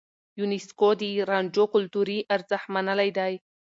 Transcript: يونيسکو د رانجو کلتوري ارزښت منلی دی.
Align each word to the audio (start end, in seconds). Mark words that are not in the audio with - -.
يونيسکو 0.39 0.89
د 1.01 1.03
رانجو 1.29 1.65
کلتوري 1.73 2.19
ارزښت 2.35 2.67
منلی 2.75 3.09
دی. 3.17 3.33